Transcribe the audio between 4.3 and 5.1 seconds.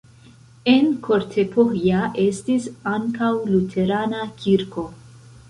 kirko.